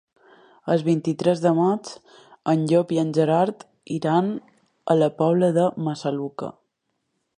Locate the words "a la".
4.95-5.11